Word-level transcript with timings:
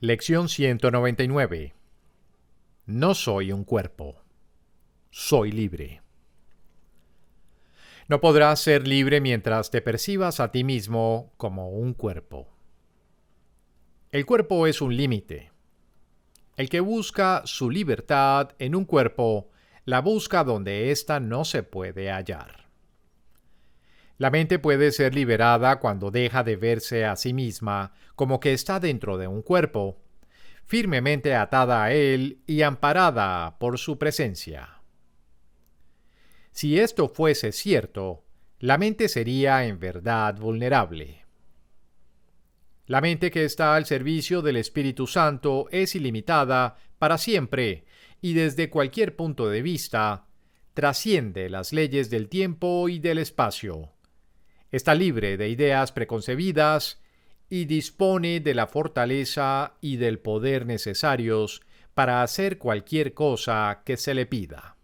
Lección 0.00 0.50
199. 0.50 1.72
No 2.84 3.14
soy 3.14 3.50
un 3.50 3.64
cuerpo. 3.64 4.22
Soy 5.08 5.52
libre. 5.52 6.02
No 8.08 8.20
podrás 8.20 8.60
ser 8.60 8.86
libre 8.86 9.22
mientras 9.22 9.70
te 9.70 9.80
percibas 9.80 10.38
a 10.38 10.52
ti 10.52 10.64
mismo 10.64 11.32
como 11.38 11.70
un 11.70 11.94
cuerpo. 11.94 12.54
El 14.10 14.26
cuerpo 14.26 14.66
es 14.66 14.82
un 14.82 14.94
límite. 14.94 15.50
El 16.58 16.68
que 16.68 16.80
busca 16.80 17.40
su 17.46 17.70
libertad 17.70 18.50
en 18.58 18.74
un 18.74 18.84
cuerpo 18.84 19.48
la 19.86 20.02
busca 20.02 20.44
donde 20.44 20.90
ésta 20.90 21.20
no 21.20 21.46
se 21.46 21.62
puede 21.62 22.10
hallar. 22.10 22.63
La 24.16 24.30
mente 24.30 24.60
puede 24.60 24.92
ser 24.92 25.14
liberada 25.14 25.80
cuando 25.80 26.10
deja 26.10 26.44
de 26.44 26.56
verse 26.56 27.04
a 27.04 27.16
sí 27.16 27.32
misma 27.32 27.92
como 28.14 28.38
que 28.38 28.52
está 28.52 28.78
dentro 28.78 29.18
de 29.18 29.26
un 29.26 29.42
cuerpo, 29.42 30.00
firmemente 30.64 31.34
atada 31.34 31.82
a 31.82 31.92
él 31.92 32.40
y 32.46 32.62
amparada 32.62 33.58
por 33.58 33.78
su 33.78 33.98
presencia. 33.98 34.80
Si 36.52 36.78
esto 36.78 37.08
fuese 37.08 37.50
cierto, 37.50 38.24
la 38.60 38.78
mente 38.78 39.08
sería 39.08 39.66
en 39.66 39.80
verdad 39.80 40.38
vulnerable. 40.38 41.24
La 42.86 43.00
mente 43.00 43.32
que 43.32 43.44
está 43.44 43.74
al 43.74 43.86
servicio 43.86 44.42
del 44.42 44.56
Espíritu 44.56 45.08
Santo 45.08 45.66
es 45.72 45.96
ilimitada 45.96 46.76
para 46.98 47.18
siempre 47.18 47.84
y 48.20 48.34
desde 48.34 48.70
cualquier 48.70 49.16
punto 49.16 49.48
de 49.48 49.62
vista 49.62 50.26
trasciende 50.72 51.50
las 51.50 51.72
leyes 51.72 52.10
del 52.10 52.28
tiempo 52.28 52.88
y 52.88 53.00
del 53.00 53.18
espacio 53.18 53.94
está 54.74 54.94
libre 54.94 55.36
de 55.36 55.48
ideas 55.48 55.92
preconcebidas 55.92 57.00
y 57.48 57.66
dispone 57.66 58.40
de 58.40 58.54
la 58.54 58.66
fortaleza 58.66 59.74
y 59.80 59.96
del 59.96 60.18
poder 60.18 60.66
necesarios 60.66 61.62
para 61.94 62.22
hacer 62.22 62.58
cualquier 62.58 63.14
cosa 63.14 63.82
que 63.84 63.96
se 63.96 64.14
le 64.14 64.26
pida. 64.26 64.76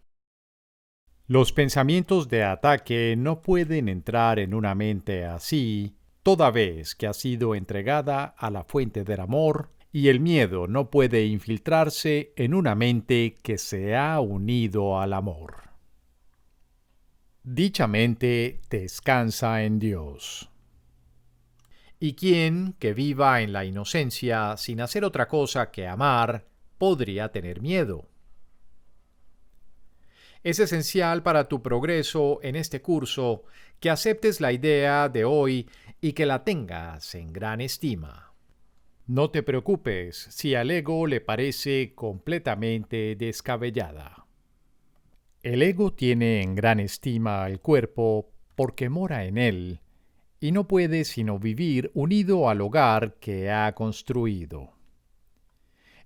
Los 1.27 1.53
pensamientos 1.53 2.29
de 2.29 2.45
ataque 2.45 3.15
no 3.17 3.43
pueden 3.43 3.89
entrar 3.89 4.39
en 4.39 4.55
una 4.55 4.75
mente 4.75 5.25
así, 5.25 5.97
toda 6.23 6.51
vez 6.51 6.95
que 6.95 7.09
ha 7.09 7.13
sido 7.13 7.55
entregada 7.55 8.25
a 8.25 8.51
la 8.51 8.63
fuente 8.63 9.03
del 9.03 9.21
amor, 9.21 9.71
y 9.93 10.07
el 10.07 10.21
miedo 10.21 10.69
no 10.69 10.89
puede 10.91 11.27
infiltrarse 11.27 12.33
en 12.37 12.55
una 12.55 12.77
mente 12.77 13.39
que 13.43 13.59
se 13.59 13.97
ha 13.97 14.21
unido 14.21 15.01
al 15.01 15.15
amor. 15.15 15.70
Dicha 17.43 17.87
mente 17.87 18.61
descansa 18.69 19.65
en 19.65 19.79
Dios. 19.79 20.51
¿Y 21.99 22.13
quién 22.13 22.75
que 22.79 22.93
viva 22.93 23.41
en 23.41 23.55
la 23.55 23.65
inocencia 23.65 24.59
sin 24.59 24.83
hacer 24.83 25.05
otra 25.05 25.27
cosa 25.27 25.71
que 25.71 25.87
amar 25.87 26.45
podría 26.77 27.33
tener 27.33 27.63
miedo? 27.63 28.11
Es 30.43 30.59
esencial 30.59 31.23
para 31.23 31.49
tu 31.49 31.63
progreso 31.63 32.41
en 32.43 32.57
este 32.57 32.83
curso 32.83 33.45
que 33.81 33.89
aceptes 33.89 34.43
la 34.43 34.53
idea 34.53 35.09
de 35.09 35.25
hoy 35.25 35.67
y 36.03 36.13
que 36.13 36.27
la 36.27 36.45
tengas 36.45 37.15
en 37.15 37.33
gran 37.33 37.63
estima. 37.63 38.35
No 39.07 39.31
te 39.31 39.43
preocupes 39.43 40.29
si 40.31 40.55
al 40.55 40.71
ego 40.71 41.07
le 41.07 41.23
parece 41.23 41.95
completamente 41.95 43.17
descabellada. 43.17 44.27
El 45.43 45.63
ego 45.63 45.93
tiene 45.95 46.43
en 46.43 46.55
gran 46.55 46.81
estima 46.81 47.45
al 47.45 47.61
cuerpo 47.61 48.31
porque 48.57 48.91
mora 48.91 49.25
en 49.25 49.39
él 49.39 49.81
y 50.39 50.53
no 50.53 50.69
puede 50.69 51.05
sino 51.05 51.39
vivir 51.39 51.91
unido 51.95 52.51
al 52.51 52.61
hogar 52.61 53.15
que 53.15 53.51
ha 53.51 53.75
construido. 53.75 54.73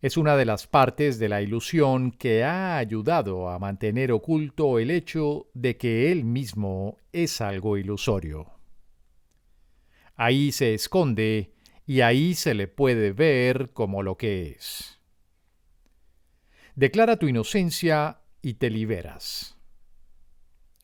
Es 0.01 0.17
una 0.17 0.37
de 0.37 0.45
las 0.45 0.69
partes 0.69 1.19
de 1.19 1.29
la 1.29 1.43
ilusión 1.43 2.13
que 2.13 2.45
ha 2.45 2.77
ayudado 2.77 3.49
a 3.49 3.59
mantener 3.59 4.13
oculto 4.13 4.79
el 4.79 4.93
hecho 4.93 5.49
de 5.53 5.77
que 5.77 6.13
él 6.13 6.25
mismo 6.25 6.99
es 7.13 7.41
algo 7.41 7.77
ilusorio. 7.77 8.53
Ahí 10.15 10.53
se 10.53 10.75
esconde 10.75 11.55
y 11.87 12.03
ahí 12.03 12.35
se 12.35 12.55
le 12.55 12.69
puede 12.69 13.13
ver 13.13 13.71
como 13.73 14.05
lo 14.05 14.17
que 14.17 14.51
es. 14.51 15.01
Declara 16.77 17.17
tu 17.17 17.27
inocencia 17.27 18.21
y 18.45 18.55
te 18.55 18.69
liberas. 18.69 19.57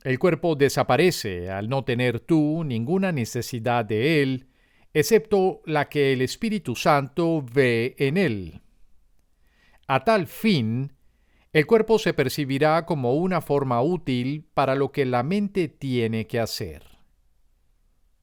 El 0.02 0.18
cuerpo 0.18 0.56
desaparece 0.56 1.50
al 1.50 1.68
no 1.68 1.84
tener 1.84 2.20
tú 2.20 2.64
ninguna 2.64 3.12
necesidad 3.12 3.84
de 3.84 4.22
él, 4.22 4.48
excepto 4.94 5.60
la 5.66 5.90
que 5.90 6.14
el 6.14 6.22
Espíritu 6.22 6.74
Santo 6.74 7.44
ve 7.52 7.94
en 7.98 8.16
él. 8.16 8.62
A 9.86 10.04
tal 10.04 10.26
fin, 10.26 10.94
el 11.52 11.66
cuerpo 11.66 11.98
se 11.98 12.14
percibirá 12.14 12.86
como 12.86 13.12
una 13.14 13.42
forma 13.42 13.82
útil 13.82 14.48
para 14.54 14.74
lo 14.74 14.90
que 14.90 15.04
la 15.04 15.22
mente 15.22 15.68
tiene 15.68 16.26
que 16.26 16.40
hacer. 16.40 16.82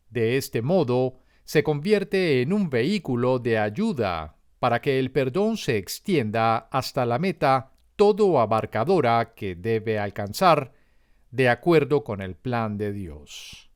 De 0.10 0.38
este 0.38 0.64
modo, 0.64 1.20
se 1.44 1.62
convierte 1.62 2.42
en 2.42 2.54
un 2.54 2.72
vehículo 2.72 3.38
de 3.38 3.60
ayuda 3.60 4.38
para 4.58 4.82
que 4.82 4.98
el 4.98 5.12
perdón 5.12 5.58
se 5.58 5.78
extienda 5.78 6.58
hasta 6.72 7.06
la 7.06 7.20
meta 7.20 7.77
todo 7.98 8.40
abarcadora 8.40 9.34
que 9.36 9.56
debe 9.56 10.00
alcanzar 10.00 10.72
de 11.32 11.50
acuerdo 11.50 12.04
con 12.04 12.22
el 12.22 12.36
plan 12.36 12.78
de 12.78 12.94
Dios. 12.94 13.70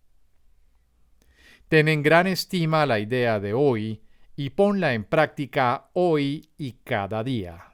Ten 1.68 1.88
en 1.88 2.04
gran 2.04 2.28
estima 2.28 2.86
la 2.86 3.00
idea 3.00 3.40
de 3.40 3.54
hoy 3.54 4.02
y 4.36 4.52
ponla 4.52 4.94
en 4.94 5.04
práctica 5.04 5.90
hoy 5.94 6.50
y 6.58 6.74
cada 6.84 7.24
día. 7.24 7.74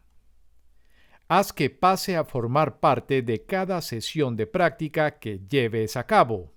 Haz 1.27 1.51
que 1.51 1.69
pase 1.69 2.15
a 2.15 2.23
formar 2.23 2.79
parte 2.79 3.21
de 3.21 3.45
cada 3.45 3.81
sesión 3.81 4.37
de 4.37 4.47
práctica 4.47 5.19
que 5.19 5.39
lleves 5.49 5.97
a 5.97 6.05
cabo. 6.05 6.53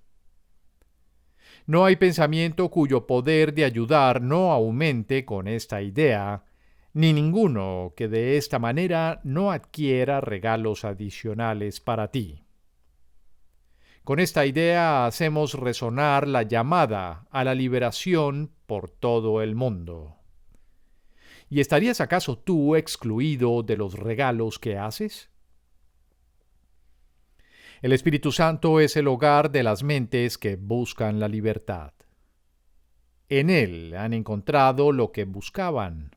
No 1.65 1.83
hay 1.83 1.97
pensamiento 1.97 2.69
cuyo 2.69 3.05
poder 3.05 3.53
de 3.53 3.65
ayudar 3.65 4.21
no 4.21 4.51
aumente 4.51 5.25
con 5.25 5.47
esta 5.47 5.81
idea, 5.81 6.45
ni 6.93 7.13
ninguno 7.13 7.93
que 7.95 8.07
de 8.07 8.37
esta 8.37 8.59
manera 8.59 9.21
no 9.23 9.51
adquiera 9.51 10.21
regalos 10.21 10.83
adicionales 10.83 11.79
para 11.79 12.09
ti. 12.09 12.43
Con 14.03 14.19
esta 14.19 14.45
idea 14.45 15.05
hacemos 15.05 15.53
resonar 15.53 16.27
la 16.27 16.43
llamada 16.43 17.27
a 17.29 17.43
la 17.43 17.55
liberación 17.55 18.51
por 18.65 18.89
todo 18.89 19.41
el 19.41 19.55
mundo. 19.55 20.17
¿Y 21.49 21.59
estarías 21.59 22.01
acaso 22.01 22.37
tú 22.37 22.75
excluido 22.75 23.61
de 23.61 23.77
los 23.77 23.93
regalos 23.93 24.57
que 24.57 24.77
haces? 24.77 25.29
El 27.81 27.93
Espíritu 27.93 28.31
Santo 28.31 28.79
es 28.79 28.95
el 28.95 29.07
hogar 29.07 29.51
de 29.51 29.63
las 29.63 29.83
mentes 29.83 30.37
que 30.37 30.55
buscan 30.55 31.19
la 31.19 31.27
libertad. 31.27 31.93
En 33.27 33.49
él 33.49 33.95
han 33.95 34.13
encontrado 34.13 34.91
lo 34.91 35.11
que 35.11 35.25
buscaban 35.25 36.15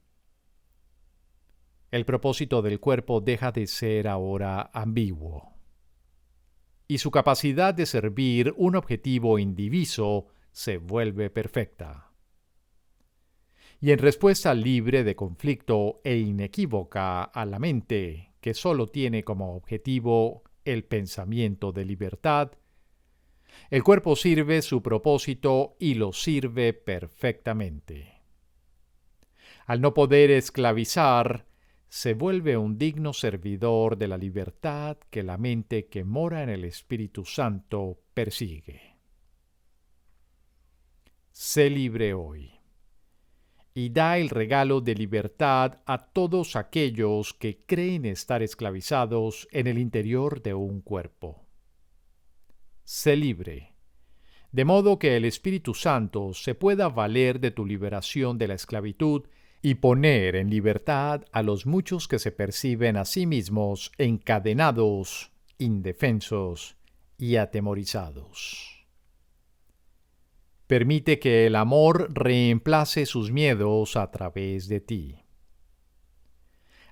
el 1.94 2.04
propósito 2.04 2.60
del 2.60 2.80
cuerpo 2.80 3.20
deja 3.20 3.52
de 3.52 3.68
ser 3.68 4.08
ahora 4.08 4.68
ambiguo. 4.74 5.52
Y 6.88 6.98
su 6.98 7.12
capacidad 7.12 7.72
de 7.72 7.86
servir 7.86 8.52
un 8.56 8.74
objetivo 8.74 9.38
indiviso 9.38 10.26
se 10.50 10.78
vuelve 10.78 11.30
perfecta. 11.30 12.10
Y 13.80 13.92
en 13.92 14.00
respuesta 14.00 14.54
libre 14.54 15.04
de 15.04 15.14
conflicto 15.14 16.00
e 16.02 16.16
inequívoca 16.16 17.22
a 17.22 17.46
la 17.46 17.60
mente, 17.60 18.32
que 18.40 18.54
solo 18.54 18.88
tiene 18.88 19.22
como 19.22 19.54
objetivo 19.54 20.42
el 20.64 20.82
pensamiento 20.82 21.70
de 21.70 21.84
libertad, 21.84 22.50
el 23.70 23.84
cuerpo 23.84 24.16
sirve 24.16 24.62
su 24.62 24.82
propósito 24.82 25.76
y 25.78 25.94
lo 25.94 26.12
sirve 26.12 26.72
perfectamente. 26.72 28.20
Al 29.66 29.80
no 29.80 29.94
poder 29.94 30.32
esclavizar, 30.32 31.53
se 31.94 32.14
vuelve 32.14 32.56
un 32.56 32.76
digno 32.76 33.12
servidor 33.12 33.96
de 33.96 34.08
la 34.08 34.18
libertad 34.18 34.98
que 35.10 35.22
la 35.22 35.38
mente 35.38 35.86
que 35.86 36.02
mora 36.02 36.42
en 36.42 36.48
el 36.48 36.64
Espíritu 36.64 37.24
Santo 37.24 38.00
persigue. 38.12 38.96
Sé 41.30 41.70
libre 41.70 42.12
hoy. 42.12 42.50
y 43.74 43.90
da 43.90 44.18
el 44.18 44.28
regalo 44.28 44.80
de 44.80 44.96
libertad 44.96 45.82
a 45.86 46.06
todos 46.06 46.56
aquellos 46.56 47.32
que 47.32 47.64
creen 47.64 48.06
estar 48.06 48.42
esclavizados 48.42 49.46
en 49.52 49.68
el 49.68 49.78
interior 49.78 50.42
de 50.42 50.54
un 50.54 50.80
cuerpo. 50.80 51.46
Sé 52.82 53.14
libre, 53.14 53.76
de 54.50 54.64
modo 54.64 54.98
que 54.98 55.16
el 55.16 55.24
Espíritu 55.24 55.74
Santo 55.74 56.34
se 56.34 56.56
pueda 56.56 56.88
valer 56.88 57.38
de 57.38 57.52
tu 57.52 57.64
liberación 57.64 58.36
de 58.36 58.48
la 58.48 58.54
esclavitud 58.54 59.28
y 59.64 59.76
poner 59.76 60.36
en 60.36 60.50
libertad 60.50 61.24
a 61.32 61.42
los 61.42 61.64
muchos 61.64 62.06
que 62.06 62.18
se 62.18 62.30
perciben 62.32 62.98
a 62.98 63.06
sí 63.06 63.24
mismos 63.24 63.92
encadenados, 63.96 65.32
indefensos 65.56 66.76
y 67.16 67.36
atemorizados. 67.36 68.86
Permite 70.66 71.18
que 71.18 71.46
el 71.46 71.56
amor 71.56 72.12
reemplace 72.12 73.06
sus 73.06 73.30
miedos 73.30 73.96
a 73.96 74.10
través 74.10 74.68
de 74.68 74.80
ti. 74.80 75.24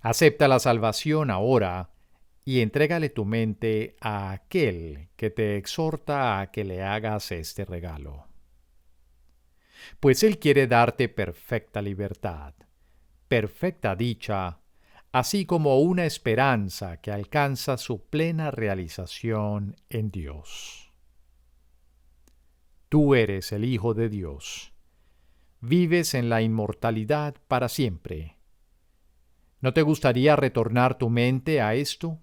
Acepta 0.00 0.48
la 0.48 0.58
salvación 0.58 1.30
ahora 1.30 1.90
y 2.46 2.60
entrégale 2.60 3.10
tu 3.10 3.26
mente 3.26 3.96
a 4.00 4.32
aquel 4.32 5.10
que 5.16 5.28
te 5.28 5.58
exhorta 5.58 6.40
a 6.40 6.50
que 6.50 6.64
le 6.64 6.80
hagas 6.82 7.32
este 7.32 7.66
regalo. 7.66 8.31
Pues 10.00 10.22
Él 10.22 10.38
quiere 10.38 10.66
darte 10.66 11.08
perfecta 11.08 11.82
libertad, 11.82 12.54
perfecta 13.28 13.96
dicha, 13.96 14.60
así 15.12 15.44
como 15.44 15.80
una 15.80 16.06
esperanza 16.06 17.00
que 17.00 17.12
alcanza 17.12 17.76
su 17.76 18.06
plena 18.06 18.50
realización 18.50 19.76
en 19.90 20.10
Dios. 20.10 20.92
Tú 22.88 23.14
eres 23.14 23.52
el 23.52 23.64
Hijo 23.64 23.94
de 23.94 24.08
Dios. 24.08 24.72
Vives 25.60 26.14
en 26.14 26.28
la 26.28 26.42
inmortalidad 26.42 27.36
para 27.48 27.68
siempre. 27.68 28.38
¿No 29.60 29.72
te 29.72 29.82
gustaría 29.82 30.34
retornar 30.34 30.98
tu 30.98 31.08
mente 31.08 31.60
a 31.60 31.74
esto? 31.74 32.18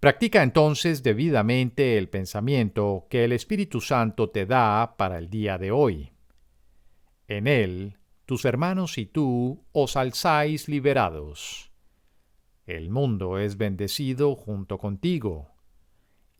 Practica 0.00 0.42
entonces 0.42 1.02
debidamente 1.02 1.98
el 1.98 2.08
pensamiento 2.08 3.06
que 3.10 3.24
el 3.24 3.32
Espíritu 3.32 3.80
Santo 3.80 4.30
te 4.30 4.46
da 4.46 4.96
para 4.96 5.18
el 5.18 5.28
día 5.28 5.58
de 5.58 5.70
hoy. 5.70 6.12
En 7.26 7.46
él, 7.46 7.98
tus 8.24 8.44
hermanos 8.44 8.96
y 8.98 9.06
tú 9.06 9.64
os 9.72 9.96
alzáis 9.96 10.68
liberados. 10.68 11.72
El 12.66 12.90
mundo 12.90 13.38
es 13.38 13.56
bendecido 13.56 14.34
junto 14.36 14.78
contigo 14.78 15.58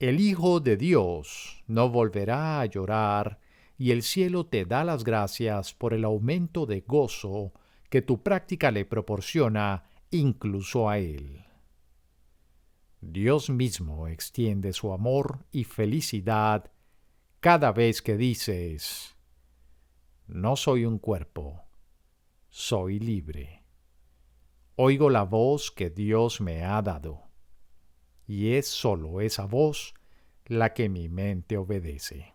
el 0.00 0.20
Hijo 0.20 0.60
de 0.60 0.76
Dios 0.76 1.64
no 1.66 1.88
volverá 1.88 2.60
a 2.60 2.66
llorar 2.66 3.40
y 3.76 3.90
el 3.90 4.04
cielo 4.04 4.46
te 4.46 4.64
da 4.64 4.84
las 4.84 5.02
gracias 5.02 5.74
por 5.74 5.92
el 5.92 6.04
aumento 6.04 6.66
de 6.66 6.82
gozo 6.82 7.52
que 7.90 8.00
tu 8.00 8.22
práctica 8.22 8.70
le 8.70 8.84
proporciona 8.84 9.82
incluso 10.12 10.88
a 10.88 10.98
Él. 10.98 11.47
Dios 13.00 13.48
mismo 13.48 14.08
extiende 14.08 14.72
su 14.72 14.92
amor 14.92 15.46
y 15.52 15.64
felicidad 15.64 16.72
cada 17.40 17.72
vez 17.72 18.02
que 18.02 18.16
dices, 18.16 19.16
no 20.26 20.56
soy 20.56 20.84
un 20.84 20.98
cuerpo, 20.98 21.62
soy 22.48 22.98
libre. 22.98 23.64
Oigo 24.74 25.10
la 25.10 25.22
voz 25.22 25.70
que 25.70 25.90
Dios 25.90 26.40
me 26.40 26.64
ha 26.64 26.82
dado 26.82 27.28
y 28.26 28.54
es 28.54 28.68
solo 28.68 29.20
esa 29.20 29.46
voz 29.46 29.94
la 30.46 30.74
que 30.74 30.88
mi 30.88 31.08
mente 31.08 31.56
obedece. 31.56 32.34